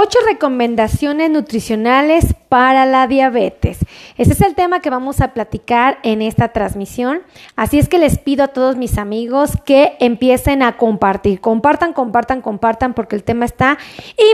[0.00, 3.78] ocho recomendaciones nutricionales para la diabetes.
[4.16, 7.22] Ese es el tema que vamos a platicar en esta transmisión.
[7.56, 11.40] Así es que les pido a todos mis amigos que empiecen a compartir.
[11.40, 13.76] Compartan, compartan, compartan porque el tema está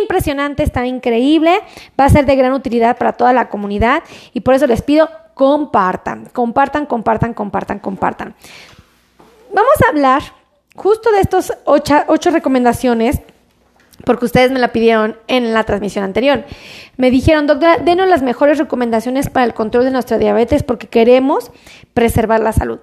[0.02, 1.60] impresionante, está increíble.
[1.98, 4.02] Va a ser de gran utilidad para toda la comunidad
[4.34, 8.34] y por eso les pido compartan, compartan, compartan, compartan, compartan.
[9.52, 10.22] Vamos a hablar
[10.76, 13.20] justo de estas ocho, ocho recomendaciones
[14.04, 16.44] porque ustedes me la pidieron en la transmisión anterior.
[16.96, 21.50] Me dijeron, doctora, denos las mejores recomendaciones para el control de nuestra diabetes porque queremos
[21.92, 22.80] preservar la salud.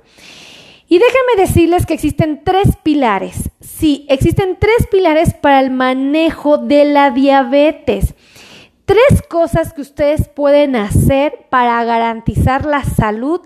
[0.88, 3.50] Y déjenme decirles que existen tres pilares.
[3.62, 8.14] Sí, existen tres pilares para el manejo de la diabetes.
[8.86, 13.40] Tres cosas que ustedes pueden hacer para garantizar la salud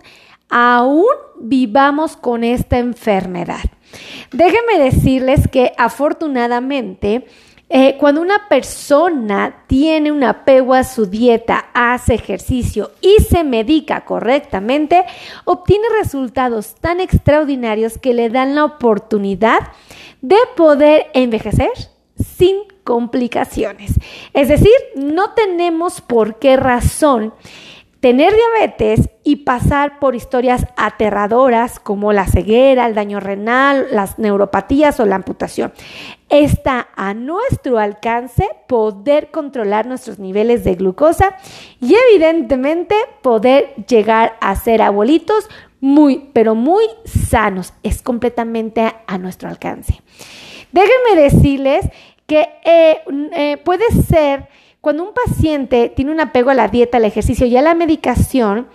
[0.49, 1.05] aún
[1.39, 3.63] vivamos con esta enfermedad.
[4.31, 7.25] Déjenme decirles que afortunadamente
[7.77, 14.05] eh, cuando una persona tiene un apego a su dieta, hace ejercicio y se medica
[14.05, 15.03] correctamente,
[15.43, 19.59] obtiene resultados tan extraordinarios que le dan la oportunidad
[20.21, 21.71] de poder envejecer
[22.37, 23.99] sin complicaciones.
[24.31, 27.33] Es decir, no tenemos por qué razón
[28.05, 34.99] tener diabetes y pasar por historias aterradoras como la ceguera, el daño renal, las neuropatías
[34.99, 35.73] o la amputación.
[36.29, 41.35] Está a nuestro alcance poder controlar nuestros niveles de glucosa
[41.81, 45.49] y evidentemente poder llegar a ser abuelitos
[45.81, 47.73] muy, pero muy sanos.
[47.81, 49.99] Es completamente a nuestro alcance.
[50.71, 51.89] Déjenme decirles
[52.27, 53.01] que eh,
[53.33, 54.47] eh, puede ser
[54.85, 58.67] cuando un paciente tiene un apego a la dieta, al ejercicio y a la medicación,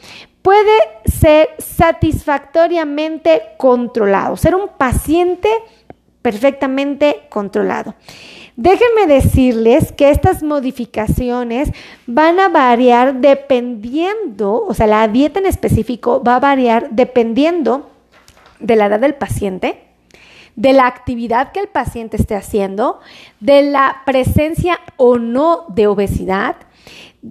[0.42, 5.48] puede ser satisfactoriamente controlado, ser un paciente
[6.20, 7.94] perfectamente controlado.
[8.56, 11.70] Déjenme decirles que estas modificaciones
[12.08, 17.88] van a variar dependiendo, o sea, la dieta en específico va a variar dependiendo
[18.58, 19.89] de la edad del paciente,
[20.56, 23.00] de la actividad que el paciente esté haciendo,
[23.40, 26.56] de la presencia o no de obesidad,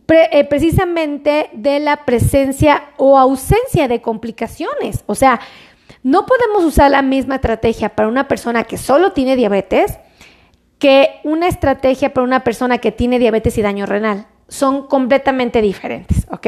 [0.08, 5.04] eh, precisamente de la presencia o ausencia de complicaciones.
[5.08, 5.40] O sea,
[6.04, 10.00] no podemos usar la misma estrategia para una persona que solo tiene diabetes
[10.80, 14.28] que una estrategia para una persona que tiene diabetes y daño renal.
[14.50, 16.48] Son completamente diferentes, ¿ok?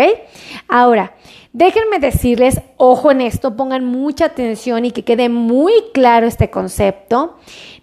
[0.68, 1.14] Ahora,
[1.54, 7.36] Déjenme decirles, ojo en esto, pongan mucha atención y que quede muy claro este concepto.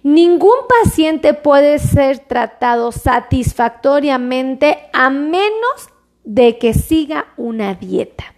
[0.03, 5.91] Ningún paciente puede ser tratado satisfactoriamente a menos
[6.29, 8.35] de que siga una dieta.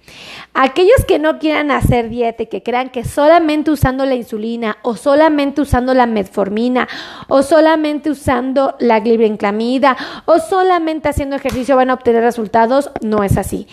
[0.55, 4.95] Aquellos que no quieran hacer dieta y que crean que solamente usando la insulina o
[4.97, 6.89] solamente usando la metformina
[7.29, 13.37] o solamente usando la glibenclamida o solamente haciendo ejercicio van a obtener resultados, no es
[13.37, 13.67] así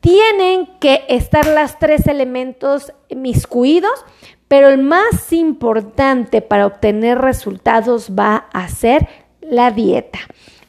[0.00, 4.04] tienen que estar los tres elementos miscuidos,
[4.48, 9.06] pero el más importante para obtener resultados va a ser
[9.40, 10.18] la dieta.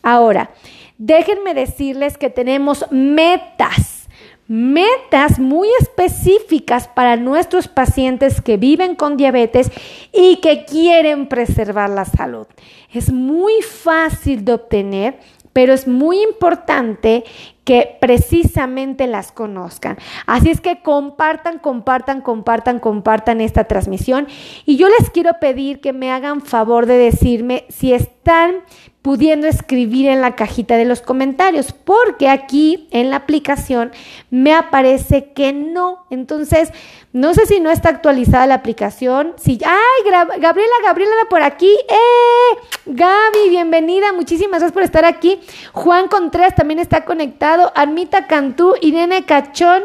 [0.03, 0.52] Ahora,
[0.98, 4.08] déjenme decirles que tenemos metas,
[4.48, 9.72] metas muy específicas para nuestros pacientes que viven con diabetes
[10.12, 12.48] y que quieren preservar la salud.
[12.92, 15.20] Es muy fácil de obtener
[15.54, 17.24] pero es muy importante
[17.64, 19.98] que precisamente las conozcan.
[20.25, 24.28] Así es que compartan, compartan, compartan, compartan esta transmisión.
[24.66, 28.64] Y yo les quiero pedir que me hagan favor de decirme si están
[29.03, 33.91] pudiendo escribir en la cajita de los comentarios, porque aquí en la aplicación
[34.31, 36.06] me aparece que no.
[36.09, 36.69] Entonces,
[37.12, 39.34] no sé si no está actualizada la aplicación.
[39.38, 40.09] Si, ay,
[40.40, 41.69] Gabriela, Gabriela por aquí.
[41.90, 42.58] ¡Eh!
[42.86, 44.13] Gaby, bienvenida.
[44.13, 45.40] Muchísimas gracias por estar aquí.
[45.74, 47.74] Juan Contreras también está conectado.
[47.75, 49.84] Armita Cantú, Irene Cachón,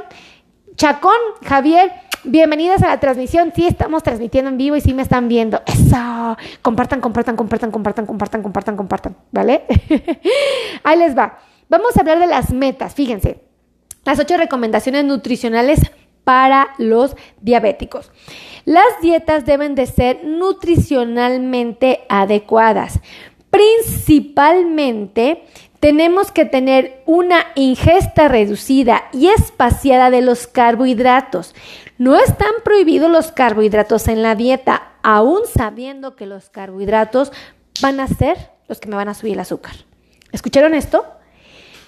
[0.76, 2.07] Chacón, Javier.
[2.30, 3.54] Bienvenidas a la transmisión.
[3.56, 5.62] Sí, estamos transmitiendo en vivo y sí me están viendo.
[5.64, 6.36] Eso.
[6.60, 9.16] Compartan, compartan, compartan, compartan, compartan, compartan, compartan.
[9.32, 9.64] ¿Vale?
[10.84, 11.38] Ahí les va.
[11.70, 12.94] Vamos a hablar de las metas.
[12.94, 13.40] Fíjense.
[14.04, 15.80] Las ocho recomendaciones nutricionales
[16.22, 18.12] para los diabéticos.
[18.66, 23.00] Las dietas deben de ser nutricionalmente adecuadas.
[23.48, 25.44] Principalmente
[25.80, 31.54] tenemos que tener una ingesta reducida y espaciada de los carbohidratos.
[31.98, 37.32] No están prohibidos los carbohidratos en la dieta, aún sabiendo que los carbohidratos
[37.80, 39.75] van a ser los que me van a subir el azúcar.
[40.32, 41.06] ¿Escucharon esto?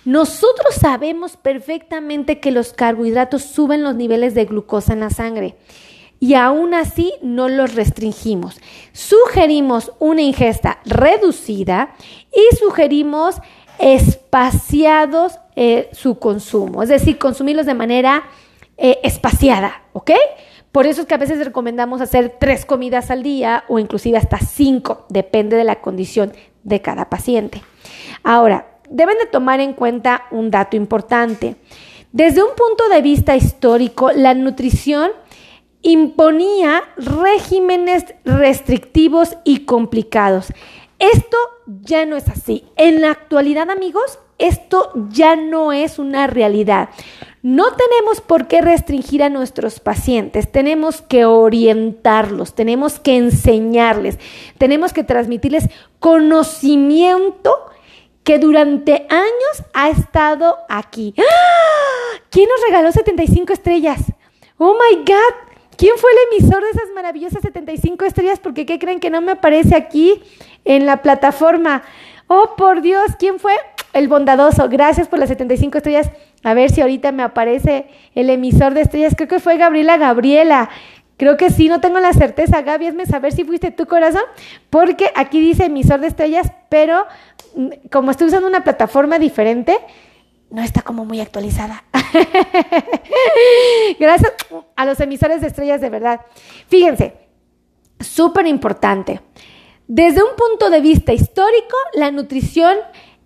[0.04, 5.56] Nosotros sabemos perfectamente que los carbohidratos suben los niveles de glucosa en la sangre
[6.20, 8.60] y aún así no los restringimos.
[8.92, 11.94] Sugerimos una ingesta reducida
[12.32, 13.36] y sugerimos
[13.80, 18.24] espaciados eh, su consumo, es decir, consumirlos de manera
[18.76, 20.12] eh, espaciada, ¿ok?
[20.70, 24.38] Por eso es que a veces recomendamos hacer tres comidas al día o inclusive hasta
[24.38, 26.32] cinco, depende de la condición
[26.62, 27.62] de cada paciente.
[28.22, 31.56] Ahora, deben de tomar en cuenta un dato importante.
[32.12, 35.10] Desde un punto de vista histórico, la nutrición
[35.82, 40.52] imponía regímenes restrictivos y complicados.
[40.98, 41.38] Esto
[41.82, 42.64] ya no es así.
[42.76, 46.88] En la actualidad, amigos, esto ya no es una realidad.
[47.42, 54.18] No tenemos por qué restringir a nuestros pacientes, tenemos que orientarlos, tenemos que enseñarles,
[54.58, 55.68] tenemos que transmitirles
[56.00, 57.56] conocimiento
[58.24, 61.14] que durante años ha estado aquí.
[61.16, 62.20] ¡Ah!
[62.30, 64.00] ¿Quién nos regaló 75 estrellas?
[64.58, 65.49] Oh my God,
[65.80, 68.38] ¿Quién fue el emisor de esas maravillosas 75 estrellas?
[68.38, 70.22] Porque ¿qué creen que no me aparece aquí
[70.66, 71.84] en la plataforma?
[72.26, 73.54] Oh, por Dios, ¿quién fue?
[73.94, 74.68] El bondadoso.
[74.68, 76.10] Gracias por las 75 estrellas.
[76.44, 79.14] A ver si ahorita me aparece el emisor de estrellas.
[79.16, 80.68] Creo que fue Gabriela Gabriela.
[81.16, 82.60] Creo que sí, no tengo la certeza.
[82.60, 84.24] Gaby, hazme saber si fuiste tu corazón,
[84.68, 87.06] porque aquí dice emisor de estrellas, pero
[87.56, 89.78] mm, como estoy usando una plataforma diferente,
[90.50, 91.84] no está como muy actualizada.
[93.98, 94.32] Gracias
[94.76, 96.20] a los emisores de estrellas de verdad.
[96.68, 97.14] Fíjense,
[98.00, 99.20] súper importante.
[99.86, 102.76] Desde un punto de vista histórico, la nutrición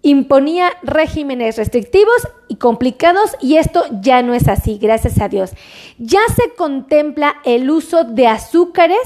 [0.03, 5.53] imponía regímenes restrictivos y complicados y esto ya no es así, gracias a Dios.
[5.99, 8.99] Ya se contempla el uso de azúcares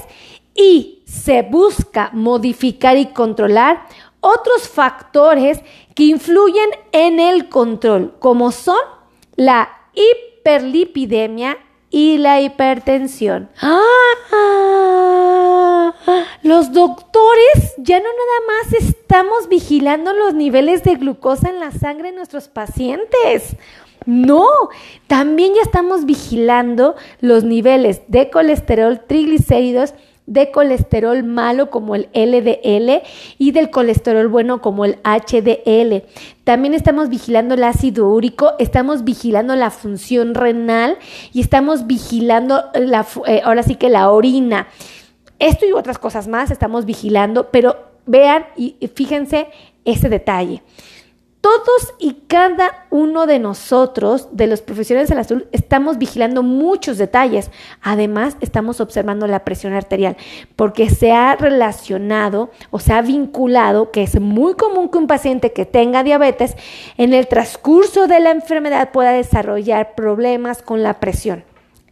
[0.54, 3.86] y se busca modificar y controlar
[4.20, 5.60] otros factores
[5.94, 8.78] que influyen en el control, como son
[9.36, 11.58] la hiperlipidemia
[11.90, 13.50] y la hipertensión.
[13.60, 13.82] ¡Ah!
[16.42, 22.10] Los doctores ya no nada más estamos vigilando los niveles de glucosa en la sangre
[22.10, 23.56] de nuestros pacientes.
[24.06, 24.46] No,
[25.06, 29.94] también ya estamos vigilando los niveles de colesterol, triglicéridos
[30.28, 33.02] de colesterol malo como el LDL
[33.38, 36.04] y del colesterol bueno como el HDL.
[36.44, 40.98] También estamos vigilando el ácido úrico, estamos vigilando la función renal
[41.32, 44.68] y estamos vigilando la, eh, ahora sí que la orina.
[45.38, 49.48] Esto y otras cosas más estamos vigilando, pero vean y fíjense
[49.84, 50.62] ese detalle
[51.40, 56.98] todos y cada uno de nosotros, de los profesionales de la salud, estamos vigilando muchos
[56.98, 57.50] detalles.
[57.80, 60.16] Además, estamos observando la presión arterial,
[60.56, 65.52] porque se ha relacionado o se ha vinculado que es muy común que un paciente
[65.52, 66.56] que tenga diabetes
[66.96, 71.44] en el transcurso de la enfermedad pueda desarrollar problemas con la presión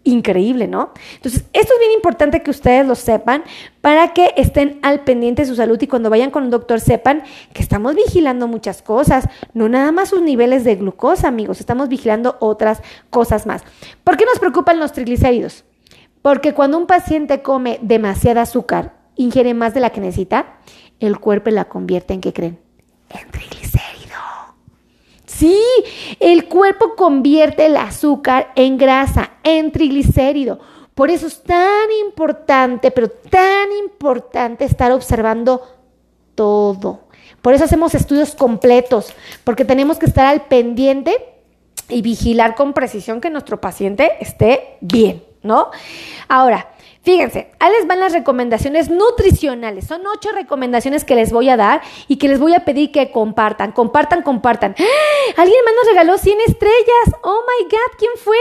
[0.07, 0.93] increíble, ¿no?
[1.17, 3.43] Entonces, esto es bien importante que ustedes lo sepan
[3.81, 7.25] para que estén al pendiente de su salud y cuando vayan con un doctor sepan
[7.53, 12.37] que estamos vigilando muchas cosas, no nada más sus niveles de glucosa, amigos, estamos vigilando
[12.41, 13.63] otras cosas más.
[14.05, 15.65] ¿Por qué nos preocupan los triglicéridos?
[16.23, 20.59] Porque cuando un paciente come demasiada azúcar, ingiere más de la que necesita,
[21.01, 22.59] el cuerpo la convierte en, ¿qué creen?
[23.11, 23.86] En triglicéridos.
[25.39, 25.61] Sí,
[26.19, 30.59] el cuerpo convierte el azúcar en grasa, en triglicérido.
[30.95, 35.61] Por eso es tan importante, pero tan importante estar observando
[36.35, 37.01] todo.
[37.43, 39.13] Por eso hacemos estudios completos,
[39.45, 41.15] porque tenemos que estar al pendiente
[41.91, 45.71] y vigilar con precisión que nuestro paciente esté bien, ¿no?
[46.29, 46.71] Ahora,
[47.07, 49.87] Fíjense, ahí les van las recomendaciones nutricionales.
[49.87, 53.13] Son ocho recomendaciones que les voy a dar y que les voy a pedir que
[53.13, 54.75] compartan, compartan, compartan.
[54.77, 55.33] ¡Ah!
[55.37, 57.15] Alguien más nos regaló 100 estrellas.
[57.23, 58.37] Oh my God, ¿quién fue?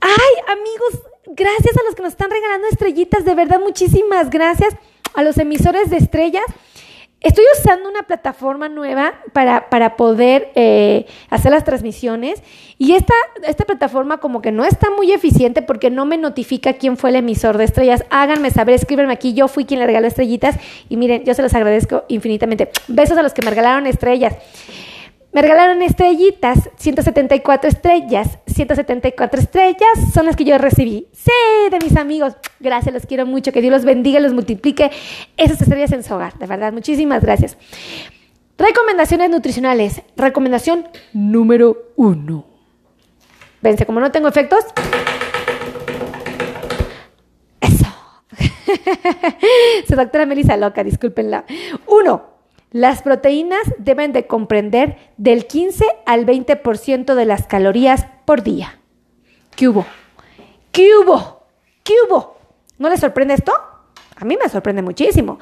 [0.00, 3.24] Ay, amigos, gracias a los que nos están regalando estrellitas.
[3.24, 4.74] De verdad, muchísimas gracias
[5.14, 6.42] a los emisores de estrellas.
[7.22, 12.42] Estoy usando una plataforma nueva para, para poder eh, hacer las transmisiones
[12.78, 13.14] y esta,
[13.46, 17.16] esta plataforma como que no está muy eficiente porque no me notifica quién fue el
[17.16, 18.04] emisor de estrellas.
[18.10, 20.56] Háganme saber, escríbanme aquí, yo fui quien le regaló estrellitas
[20.88, 22.70] y miren, yo se los agradezco infinitamente.
[22.88, 24.34] Besos a los que me regalaron estrellas.
[25.32, 28.38] Me regalaron estrellitas, 174 estrellas.
[28.52, 31.08] 174 estrellas son las que yo recibí.
[31.12, 31.30] Sí,
[31.70, 32.34] de mis amigos.
[32.60, 33.52] Gracias, los quiero mucho.
[33.52, 34.90] Que Dios los bendiga los multiplique
[35.36, 36.38] esas estrellas en su hogar.
[36.38, 37.56] De verdad, muchísimas gracias.
[38.58, 40.02] Recomendaciones nutricionales.
[40.16, 42.46] Recomendación número uno.
[43.60, 44.64] Vence, como no tengo efectos.
[47.60, 47.86] Eso.
[49.88, 51.44] Su doctora Melissa loca, discúlpenla.
[51.86, 52.31] Uno.
[52.72, 58.80] Las proteínas deben de comprender del 15 al 20% de las calorías por día.
[59.54, 59.84] ¿Qué hubo?
[60.72, 61.44] ¿Qué hubo?
[61.84, 62.38] ¿Qué hubo?
[62.78, 63.52] ¿No les sorprende esto?
[64.16, 65.38] A mí me sorprende muchísimo.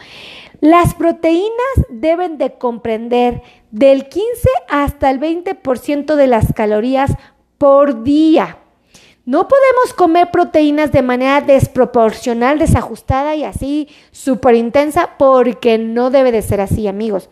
[0.61, 7.13] Las proteínas deben de comprender del 15 hasta el 20% de las calorías
[7.59, 8.59] por día.
[9.31, 16.33] No podemos comer proteínas de manera desproporcional, desajustada y así súper intensa porque no debe
[16.33, 17.31] de ser así, amigos.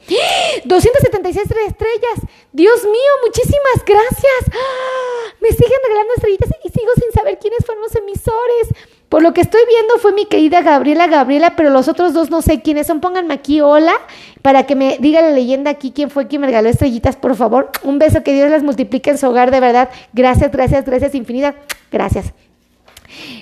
[0.64, 2.20] 276 estrellas.
[2.52, 4.42] Dios mío, muchísimas gracias.
[4.52, 5.34] ¡Ah!
[5.40, 8.68] Me siguen regalando estrellitas y sigo sin saber quiénes fueron los emisores.
[9.08, 12.42] Por lo que estoy viendo fue mi querida Gabriela Gabriela, pero los otros dos no
[12.42, 13.00] sé quiénes son.
[13.00, 13.94] Pónganme aquí hola
[14.42, 17.70] para que me diga la leyenda aquí quién fue quien me regaló estrellitas, por favor.
[17.84, 19.88] Un beso, que Dios las multiplique en su hogar, de verdad.
[20.12, 21.54] Gracias, gracias, gracias infinitas.
[21.90, 22.34] Gracias.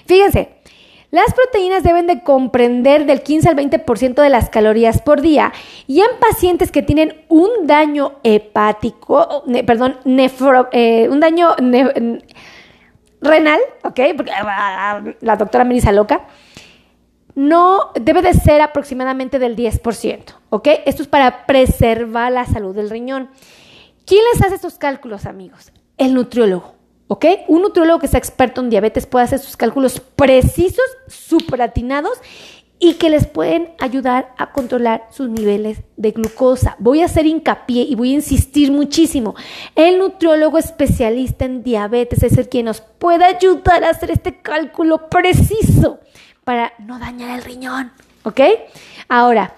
[0.07, 0.51] Fíjense,
[1.11, 5.53] las proteínas deben de comprender del 15 al 20% de las calorías por día
[5.87, 11.57] y en pacientes que tienen un daño hepático, perdón, nefro, eh, un daño
[13.21, 14.01] renal, ¿ok?
[14.17, 16.27] Porque ah, la doctora me loca.
[17.35, 20.69] No debe de ser aproximadamente del 10%, ¿ok?
[20.87, 23.29] Esto es para preservar la salud del riñón.
[24.07, 25.73] ¿Quién les hace estos cálculos, amigos?
[25.99, 26.77] El nutriólogo,
[27.09, 27.27] ¿ok?
[27.49, 30.87] Un nutriólogo que sea experto en diabetes puede hacer sus cálculos precisos,
[31.61, 32.19] atinados
[32.79, 36.77] y que les pueden ayudar a controlar sus niveles de glucosa.
[36.79, 39.35] Voy a hacer hincapié y voy a insistir muchísimo.
[39.75, 45.09] El nutriólogo especialista en diabetes es el quien nos puede ayudar a hacer este cálculo
[45.09, 46.01] preciso
[46.45, 47.93] para no dañar el riñón,
[48.25, 48.41] ¿ok?
[49.09, 49.55] Ahora,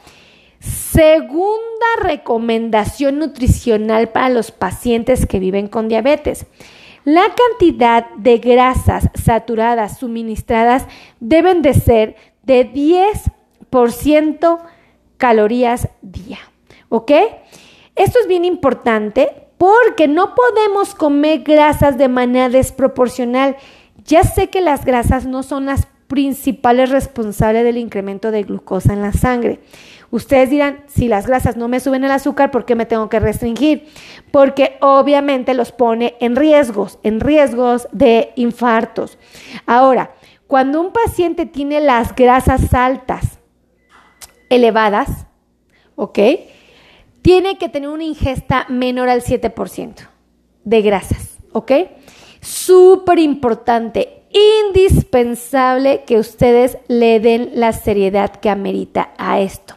[0.61, 6.47] segunda recomendación nutricional para los pacientes que viven con diabetes.
[7.05, 10.87] La cantidad de grasas saturadas suministradas
[11.21, 12.17] deben de ser
[12.49, 14.59] de 10%
[15.19, 16.39] calorías día.
[16.89, 17.13] ¿Ok?
[17.95, 23.57] Esto es bien importante porque no podemos comer grasas de manera desproporcional.
[24.05, 29.03] Ya sé que las grasas no son las principales responsables del incremento de glucosa en
[29.03, 29.61] la sangre.
[30.11, 33.21] Ustedes dirán, si las grasas no me suben el azúcar, ¿por qué me tengo que
[33.21, 33.89] restringir?
[34.31, 39.19] Porque obviamente los pone en riesgos, en riesgos de infartos.
[39.67, 40.13] Ahora,
[40.49, 43.39] cuando un paciente tiene las grasas altas,
[44.49, 45.27] elevadas,
[45.95, 46.19] ¿ok?
[47.23, 50.09] Tiene que tener una ingesta menor al 7%
[50.65, 51.73] de grasas, ¿ok?
[52.41, 54.23] Súper importante,
[54.67, 59.75] indispensable que ustedes le den la seriedad que amerita a esto.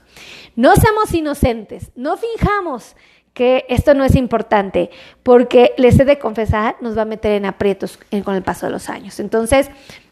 [0.55, 2.95] No seamos inocentes, no finjamos
[3.33, 4.89] que esto no es importante,
[5.23, 8.73] porque les he de confesar, nos va a meter en aprietos con el paso de
[8.73, 9.19] los años.
[9.19, 9.69] Entonces,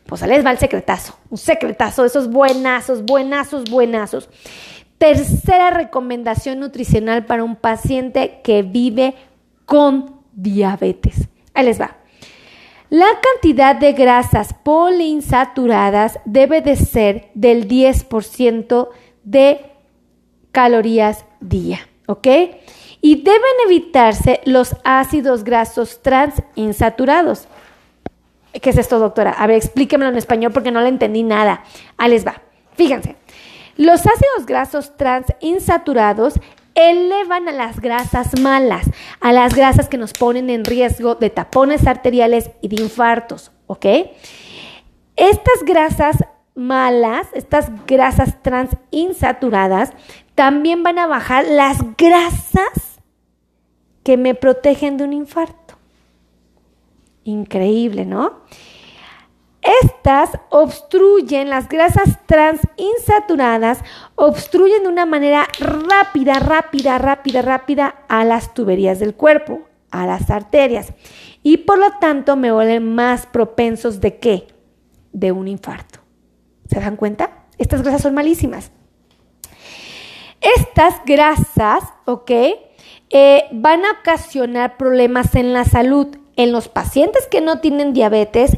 [0.09, 4.27] pues les va el secretazo, un secretazo, esos buenazos, buenazos, buenazos.
[4.97, 9.13] Tercera recomendación nutricional para un paciente que vive
[9.65, 11.29] con diabetes.
[11.53, 11.95] Ahí les va.
[12.89, 18.89] La cantidad de grasas poliinsaturadas debe de ser del 10%
[19.23, 19.61] de
[20.51, 22.27] calorías día, ¿ok?
[22.99, 27.47] Y deben evitarse los ácidos grasos transinsaturados.
[28.61, 29.31] ¿Qué es esto, doctora?
[29.31, 31.63] A ver, explíquemelo en español porque no le entendí nada.
[31.97, 32.41] Ahí les va.
[32.75, 33.15] Fíjense,
[33.77, 36.39] los ácidos grasos transinsaturados
[36.75, 38.89] elevan a las grasas malas,
[39.19, 43.85] a las grasas que nos ponen en riesgo de tapones arteriales y de infartos, ¿ok?
[45.15, 46.17] Estas grasas
[46.55, 49.91] malas, estas grasas transinsaturadas,
[50.35, 52.99] también van a bajar las grasas
[54.03, 55.68] que me protegen de un infarto.
[57.29, 58.41] Increíble, ¿no?
[59.83, 63.83] Estas obstruyen las grasas transinsaturadas,
[64.15, 70.31] obstruyen de una manera rápida, rápida, rápida, rápida a las tuberías del cuerpo, a las
[70.31, 70.93] arterias.
[71.43, 74.47] Y por lo tanto me vuelven más propensos de qué?
[75.11, 75.99] De un infarto.
[76.67, 77.45] ¿Se dan cuenta?
[77.59, 78.71] Estas grasas son malísimas.
[80.57, 82.31] Estas grasas, ¿ok?
[83.11, 88.57] Eh, van a ocasionar problemas en la salud en los pacientes que no tienen diabetes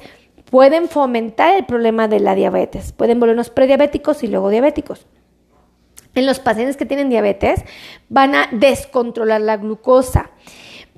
[0.51, 5.07] pueden fomentar el problema de la diabetes, pueden volvernos prediabéticos y luego diabéticos.
[6.13, 7.63] En los pacientes que tienen diabetes
[8.07, 10.29] van a descontrolar la glucosa.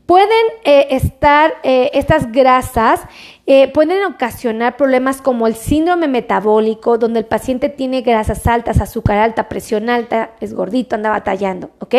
[0.05, 2.99] Pueden eh, estar, eh, estas grasas
[3.45, 9.19] eh, pueden ocasionar problemas como el síndrome metabólico, donde el paciente tiene grasas altas, azúcar
[9.19, 11.95] alta, presión alta, es gordito, anda batallando, ¿ok?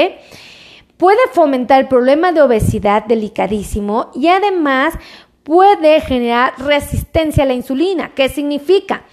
[1.04, 4.94] Puede fomentar el problema de obesidad delicadísimo y además
[5.42, 8.14] puede generar resistencia a la insulina.
[8.14, 9.04] ¿Qué significa?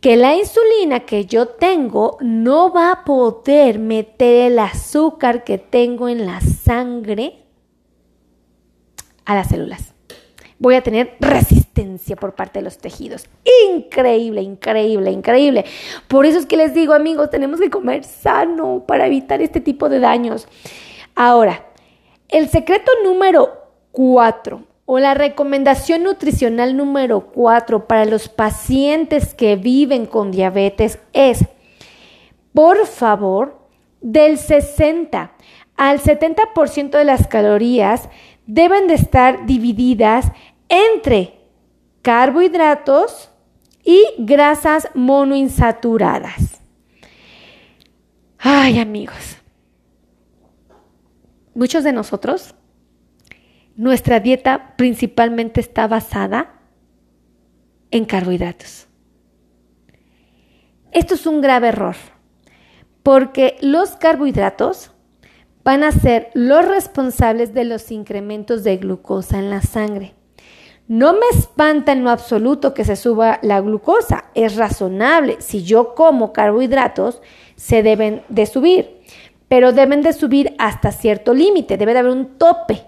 [0.00, 6.08] Que la insulina que yo tengo no va a poder meter el azúcar que tengo
[6.08, 7.44] en la sangre
[9.24, 9.94] a las células.
[10.58, 13.28] Voy a tener resistencia por parte de los tejidos.
[13.76, 15.64] Increíble, increíble, increíble.
[16.08, 19.88] Por eso es que les digo, amigos, tenemos que comer sano para evitar este tipo
[19.88, 20.48] de daños.
[21.20, 21.66] Ahora,
[22.28, 30.06] el secreto número cuatro o la recomendación nutricional número cuatro para los pacientes que viven
[30.06, 31.44] con diabetes es,
[32.54, 33.58] por favor,
[34.00, 35.32] del 60
[35.76, 38.08] al 70% de las calorías
[38.46, 40.30] deben de estar divididas
[40.68, 41.34] entre
[42.02, 43.28] carbohidratos
[43.82, 46.60] y grasas monoinsaturadas.
[48.38, 49.37] Ay, amigos,
[51.58, 52.54] muchos de nosotros
[53.74, 56.60] nuestra dieta principalmente está basada
[57.90, 58.86] en carbohidratos.
[60.92, 61.96] Esto es un grave error,
[63.02, 64.92] porque los carbohidratos
[65.64, 70.14] van a ser los responsables de los incrementos de glucosa en la sangre.
[70.86, 75.36] No me espanta en lo absoluto que se suba la glucosa, es razonable.
[75.40, 77.20] Si yo como carbohidratos,
[77.56, 78.97] se deben de subir,
[79.48, 82.84] pero deben de subir hasta cierto límite, debe de haber un tope.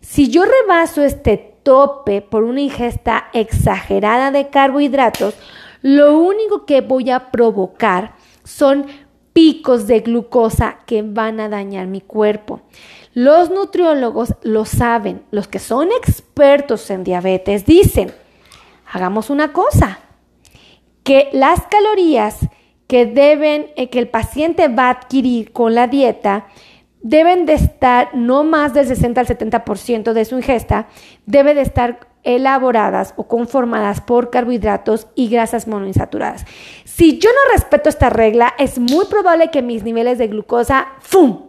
[0.00, 5.34] Si yo rebaso este tope por una ingesta exagerada de carbohidratos,
[5.82, 8.14] lo único que voy a provocar
[8.44, 8.86] son
[9.34, 12.62] picos de glucosa que van a dañar mi cuerpo.
[13.12, 18.14] Los nutriólogos lo saben, los que son expertos en diabetes dicen,
[18.90, 19.98] hagamos una cosa,
[21.02, 22.38] que las calorías
[22.94, 26.46] que deben, eh, que el paciente va a adquirir con la dieta,
[27.02, 30.86] deben de estar no más del 60 al 70% de su ingesta,
[31.26, 36.44] debe de estar elaboradas o conformadas por carbohidratos y grasas monoinsaturadas.
[36.84, 41.48] Si yo no respeto esta regla, es muy probable que mis niveles de glucosa, ¡fum!,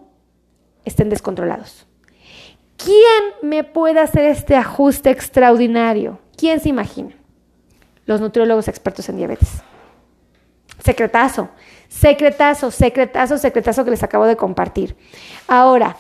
[0.83, 1.85] estén descontrolados.
[2.75, 6.17] ¿Quién me puede hacer este ajuste extraordinario?
[6.35, 7.15] ¿Quién se imagina?
[8.07, 9.61] Los nutriólogos expertos en diabetes.
[10.85, 11.49] Secretazo.
[11.89, 14.95] Secretazo, secretazo, secretazo que les acabo de compartir.
[15.47, 15.97] Ahora,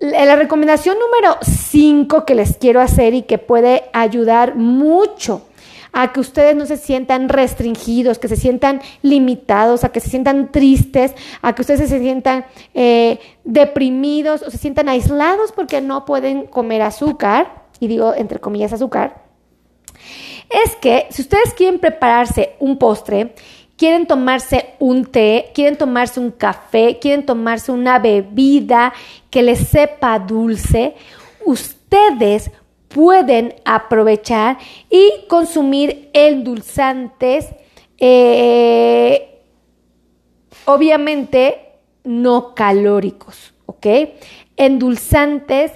[0.00, 5.46] la recomendación número 5 que les quiero hacer y que puede ayudar mucho
[5.92, 10.50] a que ustedes no se sientan restringidos, que se sientan limitados, a que se sientan
[10.50, 16.46] tristes, a que ustedes se sientan eh, deprimidos o se sientan aislados porque no pueden
[16.46, 19.22] comer azúcar, y digo entre comillas azúcar,
[20.52, 23.34] es que si ustedes quieren prepararse un postre,
[23.82, 28.92] quieren tomarse un té, quieren tomarse un café, quieren tomarse una bebida
[29.28, 30.94] que les sepa dulce,
[31.44, 32.52] ustedes
[32.86, 37.48] pueden aprovechar y consumir endulzantes,
[37.98, 39.40] eh,
[40.64, 41.72] obviamente
[42.04, 43.86] no calóricos, ¿ok?
[44.56, 45.72] Endulzantes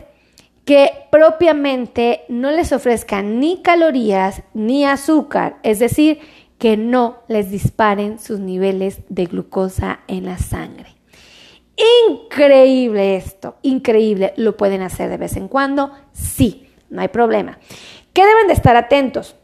[0.64, 6.20] que propiamente no les ofrezcan ni calorías ni azúcar, es decir,
[6.58, 10.96] que no les disparen sus niveles de glucosa en la sangre.
[12.08, 14.32] Increíble esto, increíble.
[14.36, 15.92] ¿Lo pueden hacer de vez en cuando?
[16.12, 17.58] Sí, no hay problema.
[18.14, 19.36] ¿Qué deben de estar atentos?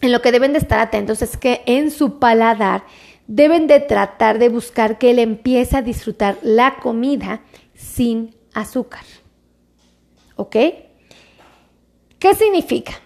[0.00, 2.84] En lo que deben de estar atentos es que en su paladar
[3.26, 7.42] deben de tratar de buscar que él empiece a disfrutar la comida
[7.74, 9.04] sin azúcar.
[10.36, 10.56] ¿Ok?
[12.18, 13.01] ¿Qué significa?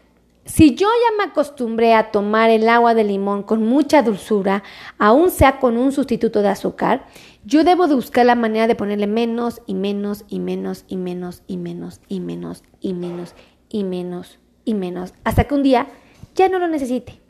[0.47, 4.63] Si yo ya me acostumbré a tomar el agua de limón con mucha dulzura,
[4.97, 7.07] aún sea con un sustituto de azúcar,
[7.45, 11.43] yo debo de buscar la manera de ponerle menos y menos y menos y menos
[11.49, 13.35] y menos y menos y menos
[13.69, 15.89] y menos y menos, hasta que un día
[16.37, 17.21] ya no lo necesite.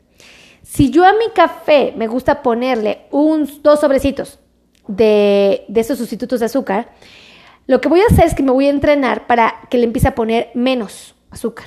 [0.61, 4.39] Si yo a mi café me gusta ponerle un, dos sobrecitos
[4.87, 6.91] de, de esos sustitutos de azúcar,
[7.65, 10.07] lo que voy a hacer es que me voy a entrenar para que le empiece
[10.07, 11.65] a poner menos azúcar.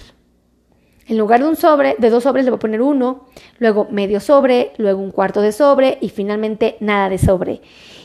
[1.11, 3.25] En lugar de un sobre, de dos sobres le voy a poner uno,
[3.59, 7.63] luego medio sobre, luego un cuarto de sobre y finalmente nada de sobre.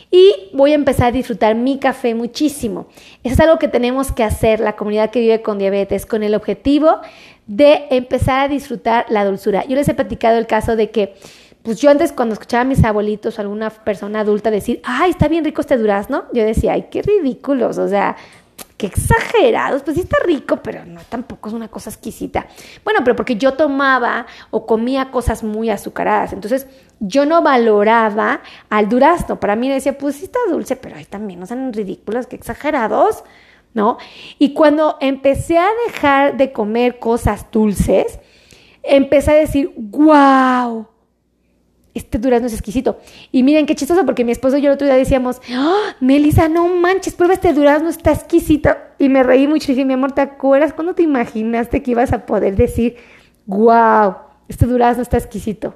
[0.09, 2.87] Y voy a empezar a disfrutar mi café muchísimo.
[3.23, 6.33] Eso es algo que tenemos que hacer la comunidad que vive con diabetes con el
[6.33, 6.97] objetivo
[7.45, 9.63] de empezar a disfrutar la dulzura.
[9.67, 11.13] Yo les he platicado el caso de que
[11.61, 15.27] pues yo antes cuando escuchaba a mis abuelitos o alguna persona adulta decir, ay, está
[15.27, 18.15] bien rico este durazno, yo decía, ay, qué ridículos, o sea,
[18.77, 22.45] Qué exagerados, pues sí está rico, pero no tampoco es una cosa exquisita.
[22.83, 26.67] Bueno, pero porque yo tomaba o comía cosas muy azucaradas, entonces
[26.99, 29.39] yo no valoraba al durazno.
[29.39, 33.23] Para mí decía, pues sí está dulce, pero ahí también no sean ridículos, qué exagerados,
[33.73, 33.97] ¿no?
[34.39, 38.19] Y cuando empecé a dejar de comer cosas dulces,
[38.83, 40.87] empecé a decir, wow,
[41.95, 42.99] este durazno es exquisito.
[43.31, 46.47] Y miren qué chistoso, porque mi esposo y yo el otro día decíamos, ¡Ah, Melissa,
[46.47, 48.69] no manches, prueba este durazno, está exquisito.
[48.99, 52.13] Y me reí mucho y dije, mi amor, ¿te acuerdas cuando te imaginaste que ibas
[52.13, 52.97] a poder decir
[53.45, 54.15] wow,
[54.47, 55.75] este durazno está exquisito.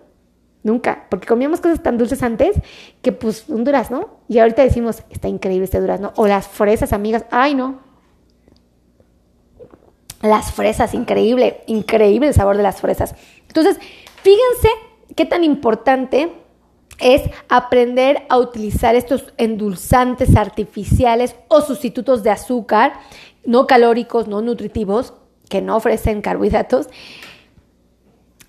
[0.61, 2.57] Nunca, porque comíamos cosas tan dulces antes
[3.01, 4.19] que pues un durazno.
[4.27, 6.11] Y ahorita decimos, está increíble este durazno.
[6.17, 7.79] O las fresas, amigas, ay no.
[10.21, 13.15] Las fresas, increíble, increíble el sabor de las fresas.
[13.47, 13.79] Entonces,
[14.21, 14.69] fíjense
[15.15, 16.33] qué tan importante
[16.99, 22.93] es aprender a utilizar estos endulzantes artificiales o sustitutos de azúcar,
[23.45, 25.13] no calóricos, no nutritivos,
[25.49, 26.89] que no ofrecen carbohidratos,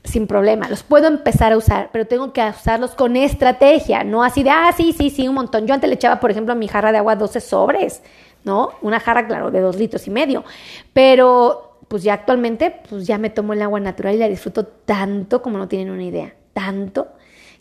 [0.05, 0.69] sin problema.
[0.69, 4.73] Los puedo empezar a usar, pero tengo que usarlos con estrategia, no así de, ah,
[4.77, 5.67] sí, sí, sí, un montón.
[5.67, 8.03] Yo antes le echaba, por ejemplo, a mi jarra de agua 12 sobres,
[8.45, 8.71] ¿no?
[8.83, 10.45] Una jarra, claro, de dos litros y medio.
[10.93, 15.43] Pero, pues ya actualmente, pues ya me tomo el agua natural y la disfruto tanto
[15.43, 16.35] como no tienen una idea.
[16.53, 17.09] Tanto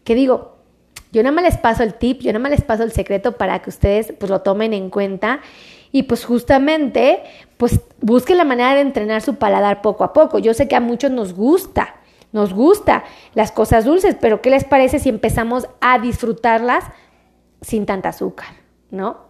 [0.04, 0.58] que digo,
[1.12, 3.60] yo nada más les paso el tip, yo nada más les paso el secreto para
[3.60, 5.42] que ustedes pues lo tomen en cuenta
[5.92, 7.24] y pues justamente
[7.58, 10.40] pues busquen la manera de entrenar su paladar poco a poco.
[10.40, 11.96] Yo sé que a muchos nos gusta,
[12.32, 16.86] nos gusta las cosas dulces, pero ¿qué les parece si empezamos a disfrutarlas
[17.62, 18.50] sin tanta azúcar,
[18.92, 19.30] ¿no?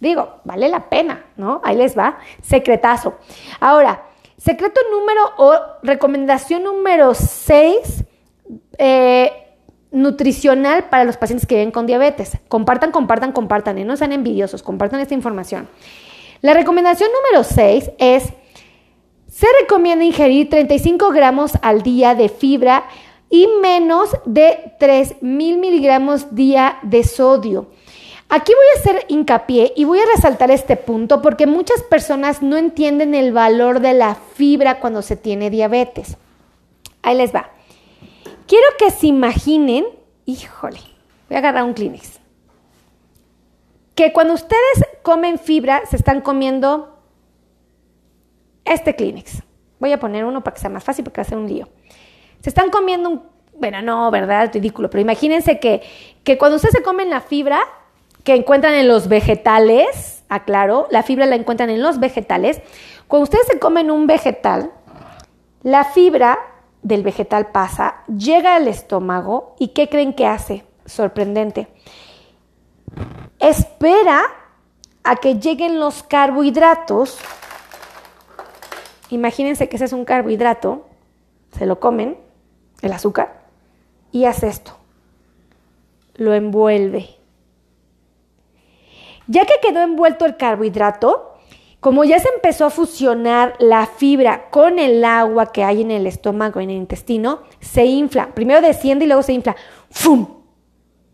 [0.00, 1.60] Digo, vale la pena, ¿no?
[1.64, 3.18] Ahí les va, secretazo.
[3.58, 4.06] Ahora,
[4.38, 8.04] secreto número o recomendación número 6,
[8.80, 9.30] eh,
[9.92, 12.38] nutricional para los pacientes que viven con diabetes.
[12.48, 15.68] Compartan, compartan, compartan y no sean envidiosos, compartan esta información.
[16.40, 18.32] La recomendación número 6 es,
[19.28, 22.84] se recomienda ingerir 35 gramos al día de fibra
[23.28, 27.68] y menos de 3.000 miligramos día de sodio.
[28.30, 32.56] Aquí voy a hacer hincapié y voy a resaltar este punto porque muchas personas no
[32.56, 36.16] entienden el valor de la fibra cuando se tiene diabetes.
[37.02, 37.50] Ahí les va.
[38.50, 39.86] Quiero que se imaginen,
[40.26, 40.80] híjole,
[41.28, 42.18] voy a agarrar un Kleenex,
[43.94, 46.98] que cuando ustedes comen fibra se están comiendo
[48.64, 49.44] este Kleenex.
[49.78, 51.68] Voy a poner uno para que sea más fácil porque va a ser un lío.
[52.40, 53.22] Se están comiendo un,
[53.56, 54.50] bueno, no, ¿verdad?
[54.52, 55.82] Ridículo, pero imagínense que,
[56.24, 57.60] que cuando ustedes se comen la fibra
[58.24, 62.60] que encuentran en los vegetales, aclaro, la fibra la encuentran en los vegetales,
[63.06, 64.72] cuando ustedes se comen un vegetal,
[65.62, 66.49] la fibra
[66.82, 70.64] del vegetal pasa, llega al estómago y ¿qué creen que hace?
[70.86, 71.68] Sorprendente.
[73.38, 74.22] Espera
[75.02, 77.18] a que lleguen los carbohidratos.
[79.10, 80.86] Imagínense que ese es un carbohidrato,
[81.52, 82.18] se lo comen,
[82.82, 83.42] el azúcar,
[84.12, 84.76] y hace esto.
[86.14, 87.16] Lo envuelve.
[89.26, 91.29] Ya que quedó envuelto el carbohidrato,
[91.80, 96.06] como ya se empezó a fusionar la fibra con el agua que hay en el
[96.06, 98.34] estómago, en el intestino, se infla.
[98.34, 99.56] Primero desciende y luego se infla.
[99.90, 100.26] ¡Fum!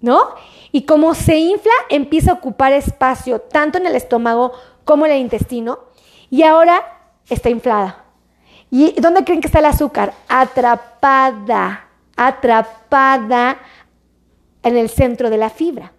[0.01, 0.35] ¿No?
[0.73, 4.53] Y como se infla, empieza a ocupar espacio tanto en el estómago
[4.85, 5.79] como en el intestino.
[6.31, 8.05] Y ahora está inflada.
[8.69, 10.15] ¿Y dónde creen que está el azúcar?
[10.29, 13.59] Atrapada, atrapada
[14.65, 15.93] en el centro de la fibra.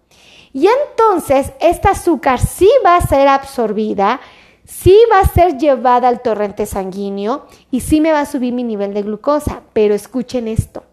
[0.51, 4.19] Y entonces esta azúcar sí va a ser absorbida
[4.67, 8.63] sí va a ser llevada al torrente sanguíneo y sí me va a subir mi
[8.63, 10.84] nivel de glucosa, pero escuchen esto.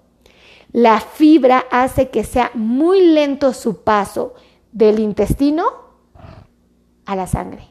[0.70, 4.34] La fibra hace que sea muy lento su paso
[4.72, 5.64] del intestino
[7.04, 7.66] a la sangre.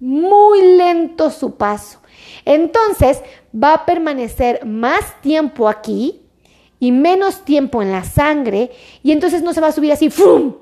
[0.00, 2.00] Muy lento su paso.
[2.44, 3.22] Entonces
[3.54, 6.22] va a permanecer más tiempo aquí
[6.80, 8.70] y menos tiempo en la sangre
[9.02, 10.54] y entonces no se va a subir así ¡fum!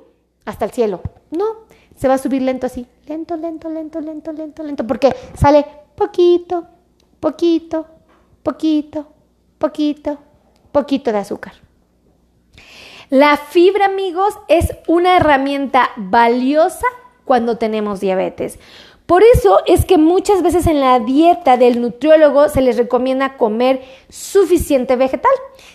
[0.45, 1.01] hasta el cielo.
[1.31, 1.66] No,
[1.97, 6.67] se va a subir lento así, lento, lento, lento, lento, lento, lento, porque sale poquito,
[7.21, 7.87] poquito,
[8.43, 9.07] poquito,
[9.59, 10.19] poquito,
[10.73, 11.55] poquito de azúcar.
[13.09, 16.87] La fibra, amigos, es una herramienta valiosa
[17.25, 18.59] cuando tenemos diabetes.
[19.07, 23.81] Por eso es que muchas veces en la dieta del nutriólogo se les recomienda comer
[24.09, 25.31] suficiente vegetal.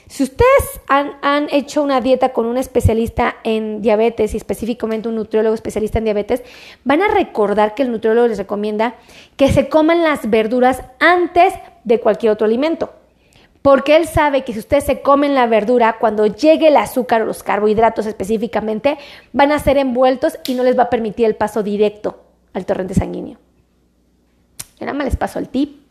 [0.08, 5.56] Si ustedes han, hecho una dieta con un especialista en diabetes y específicamente un nutriólogo
[5.56, 6.44] especialista en diabetes,
[6.84, 8.96] van a recordar que el nutriólogo les recomienda
[9.38, 11.54] que se coman las verduras antes
[11.86, 12.92] de cualquier otro alimento.
[13.62, 17.26] Porque él sabe que si ustedes se comen la verdura, cuando llegue el azúcar o
[17.26, 18.98] los carbohidratos específicamente,
[19.32, 22.94] van a ser envueltos y no les va a permitir el paso directo al torrente
[22.94, 23.38] sanguíneo.
[24.80, 25.82] Yo nada más les paso el tip.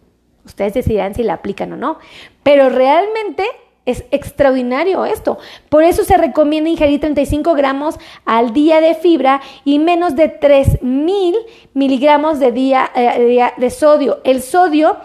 [0.45, 1.99] Ustedes decidirán si la aplican o no.
[2.43, 3.45] Pero realmente
[3.87, 5.39] es extraordinario esto.
[5.69, 11.37] Por eso se recomienda ingerir 35 gramos al día de fibra y menos de 3000
[11.75, 14.21] miligramos de, día, eh, de sodio.
[14.25, 14.97] El sodio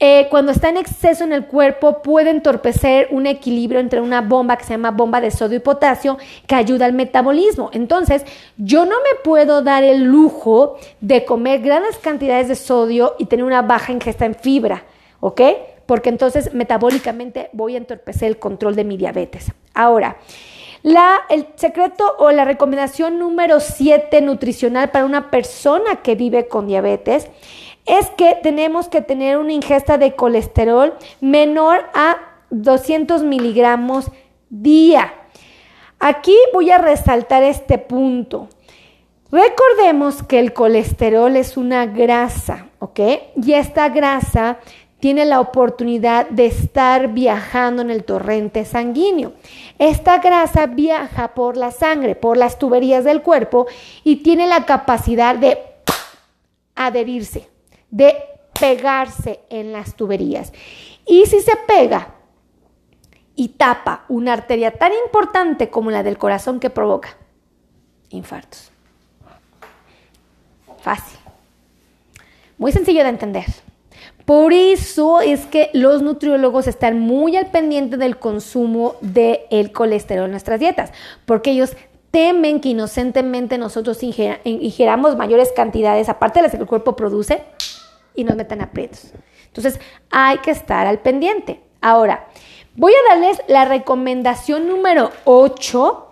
[0.00, 4.56] eh, cuando está en exceso en el cuerpo puede entorpecer un equilibrio entre una bomba
[4.56, 7.70] que se llama bomba de sodio y potasio que ayuda al metabolismo.
[7.72, 8.24] Entonces,
[8.56, 13.44] yo no me puedo dar el lujo de comer grandes cantidades de sodio y tener
[13.44, 14.84] una baja ingesta en fibra,
[15.20, 15.40] ¿ok?
[15.88, 19.52] porque entonces metabólicamente voy a entorpecer el control de mi diabetes.
[19.72, 20.18] Ahora,
[20.82, 27.28] el secreto o la recomendación número 7 nutricional para una persona que vive con diabetes
[27.88, 32.16] es que tenemos que tener una ingesta de colesterol menor a
[32.50, 34.10] 200 miligramos
[34.50, 35.14] día.
[35.98, 38.48] Aquí voy a resaltar este punto.
[39.30, 43.00] Recordemos que el colesterol es una grasa, ¿ok?
[43.42, 44.58] Y esta grasa
[45.00, 49.32] tiene la oportunidad de estar viajando en el torrente sanguíneo.
[49.78, 53.66] Esta grasa viaja por la sangre, por las tuberías del cuerpo
[54.02, 55.58] y tiene la capacidad de
[56.74, 57.48] adherirse,
[57.90, 58.16] de
[58.58, 60.52] pegarse en las tuberías.
[61.06, 62.14] Y si se pega
[63.34, 67.16] y tapa una arteria tan importante como la del corazón que provoca
[68.10, 68.70] infartos.
[70.80, 71.18] Fácil.
[72.58, 73.46] Muy sencillo de entender.
[74.24, 80.32] Por eso es que los nutriólogos están muy al pendiente del consumo del colesterol en
[80.32, 80.92] nuestras dietas,
[81.24, 81.76] porque ellos
[82.10, 87.42] temen que inocentemente nosotros ingeramos mayores cantidades, aparte de las que el cuerpo produce,
[88.18, 89.12] y nos metan aprietos.
[89.46, 89.78] Entonces,
[90.10, 91.60] hay que estar al pendiente.
[91.80, 92.26] Ahora,
[92.74, 96.08] voy a darles la recomendación número 8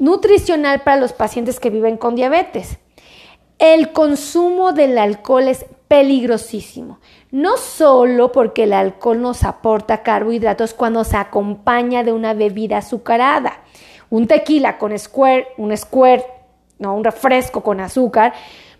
[0.00, 2.78] nutricional para los pacientes que viven con diabetes.
[3.60, 6.98] El consumo del alcohol es peligrosísimo.
[7.30, 13.60] No solo porque el alcohol nos aporta carbohidratos cuando se acompaña de una bebida azucarada.
[14.10, 16.26] Un tequila con square, un square,
[16.80, 18.34] no, un refresco con azúcar,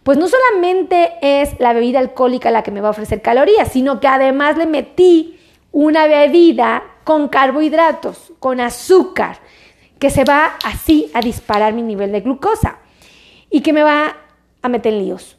[0.06, 3.98] pues no solamente es la bebida alcohólica la que me va a ofrecer calorías, sino
[3.98, 5.36] que además le metí
[5.72, 9.38] una bebida con carbohidratos, con azúcar,
[9.98, 12.78] que se va así a disparar mi nivel de glucosa
[13.50, 14.14] y que me va
[14.62, 15.38] a meter en líos.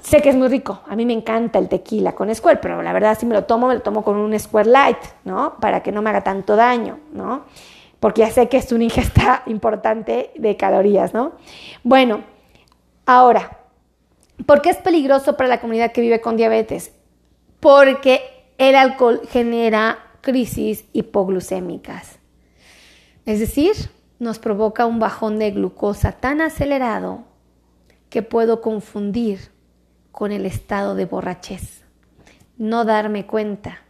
[0.00, 2.94] Sé que es muy rico, a mí me encanta el tequila con Square, pero la
[2.94, 5.56] verdad si me lo tomo, me lo tomo con un Square Light, ¿no?
[5.60, 7.44] Para que no me haga tanto daño, ¿no?
[8.00, 11.32] Porque ya sé que es una ingesta importante de calorías, ¿no?
[11.82, 12.22] Bueno,
[13.04, 13.57] ahora,
[14.46, 16.92] ¿por qué es peligroso para la comunidad que vive con diabetes?
[17.60, 18.22] Porque
[18.58, 22.18] el alcohol genera crisis hipoglucémicas.
[23.24, 23.72] Es decir,
[24.18, 27.24] nos provoca un bajón de glucosa tan acelerado
[28.10, 29.50] que puedo confundir
[30.12, 31.84] con el estado de borrachez,
[32.56, 33.82] no darme cuenta,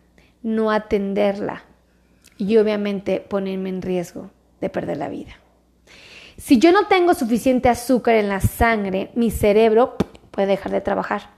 [0.43, 1.63] no atenderla
[2.37, 4.31] y obviamente ponerme en riesgo
[4.61, 5.39] de perder la vida.
[6.37, 9.97] Si yo no tengo suficiente azúcar en la sangre, mi cerebro
[10.39, 11.31] puede dejar de trabajar.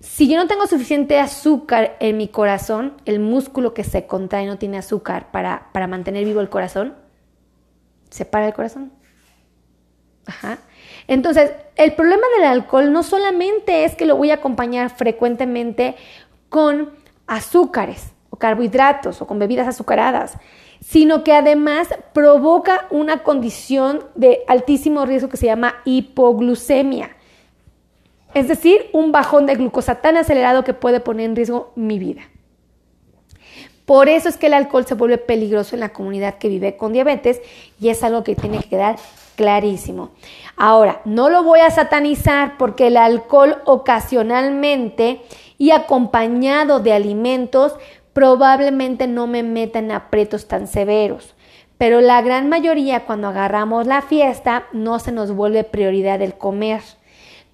[0.00, 4.58] Si yo no tengo suficiente azúcar en mi corazón, el músculo que se contrae no
[4.58, 6.94] tiene azúcar para, para mantener vivo el corazón,
[8.10, 8.92] se para el corazón.
[10.26, 10.58] Ajá.
[11.08, 15.94] Entonces, el problema del alcohol no solamente es que lo voy a acompañar frecuentemente
[16.50, 16.90] con
[17.26, 20.36] azúcares o carbohidratos o con bebidas azucaradas,
[20.80, 27.16] sino que además provoca una condición de altísimo riesgo que se llama hipoglucemia.
[28.34, 32.22] Es decir, un bajón de glucosa tan acelerado que puede poner en riesgo mi vida.
[33.86, 36.92] Por eso es que el alcohol se vuelve peligroso en la comunidad que vive con
[36.92, 37.40] diabetes
[37.80, 38.96] y es algo que tiene que quedar
[39.36, 40.10] clarísimo.
[40.56, 45.20] Ahora, no lo voy a satanizar porque el alcohol ocasionalmente
[45.58, 47.74] y acompañado de alimentos
[48.14, 51.34] probablemente no me meta en aprietos tan severos.
[51.76, 56.80] Pero la gran mayoría cuando agarramos la fiesta no se nos vuelve prioridad el comer,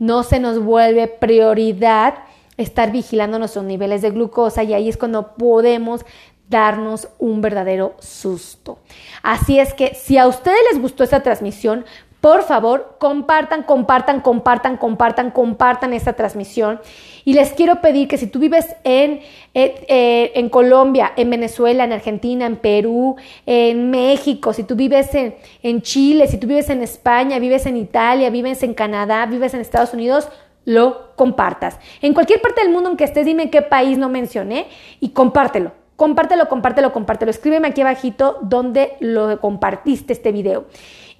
[0.00, 2.14] no se nos vuelve prioridad
[2.56, 6.04] estar vigilando nuestros niveles de glucosa y ahí es cuando podemos
[6.48, 8.80] darnos un verdadero susto.
[9.22, 11.84] Así es que si a ustedes les gustó esta transmisión,
[12.20, 16.80] por favor, compartan, compartan, compartan, compartan, compartan esta transmisión.
[17.24, 19.20] Y les quiero pedir que si tú vives en,
[19.54, 25.14] eh, eh, en, Colombia, en Venezuela, en Argentina, en Perú, en México, si tú vives
[25.14, 29.54] en, en Chile, si tú vives en España, vives en Italia, vives en Canadá, vives
[29.54, 30.28] en Estados Unidos,
[30.66, 31.78] lo compartas.
[32.02, 34.66] En cualquier parte del mundo en que estés, dime qué país no mencioné
[35.00, 35.72] y compártelo.
[35.96, 37.30] Compártelo, compártelo, compártelo.
[37.30, 40.64] Escríbeme aquí abajito donde lo compartiste este video.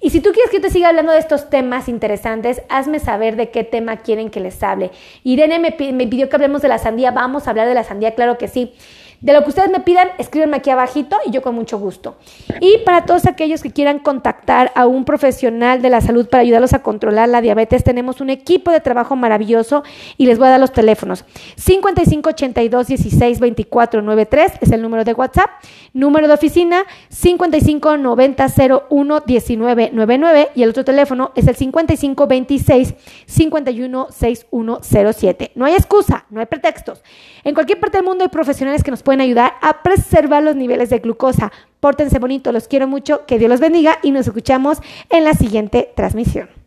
[0.01, 3.35] Y si tú quieres que yo te siga hablando de estos temas interesantes, hazme saber
[3.35, 4.89] de qué tema quieren que les hable.
[5.23, 7.11] Irene me, me pidió que hablemos de la sandía.
[7.11, 8.73] Vamos a hablar de la sandía, claro que sí.
[9.21, 12.17] De lo que ustedes me pidan, escríbenme aquí abajito y yo con mucho gusto.
[12.59, 16.73] Y para todos aquellos que quieran contactar a un profesional de la salud para ayudarlos
[16.73, 19.83] a controlar la diabetes, tenemos un equipo de trabajo maravilloso
[20.17, 21.23] y les voy a dar los teléfonos.
[21.55, 25.51] 55 82 16 24 93 es el número de WhatsApp.
[25.93, 28.47] Número de oficina 55 90
[28.89, 32.95] 01 19 99 y el otro teléfono es el 55 26
[33.27, 35.51] 51 6107.
[35.53, 37.03] No hay excusa, no hay pretextos.
[37.43, 40.55] En cualquier parte del mundo hay profesionales que nos pueden pueden ayudar a preservar los
[40.55, 41.51] niveles de glucosa.
[41.81, 44.77] Pórtense bonito, los quiero mucho, que Dios los bendiga y nos escuchamos
[45.09, 46.60] en la siguiente transmisión.